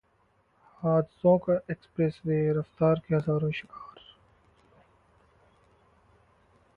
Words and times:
हादसों 0.83 1.37
का 1.37 1.53
एक्सप्रेस-वेः 1.71 2.51
रफ्तार 2.59 3.01
के 3.07 3.15
हजारों 3.15 3.51
शिकार 3.51 3.99